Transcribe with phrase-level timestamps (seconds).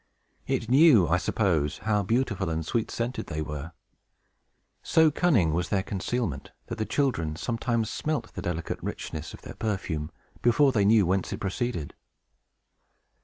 [0.47, 3.71] It knew, I suppose, how beautiful and sweet scented they were.
[4.81, 9.53] So cunning was their concealment, that the children sometimes smelt the delicate richness of their
[9.53, 10.09] perfume
[10.41, 11.93] before they knew whence it proceeded.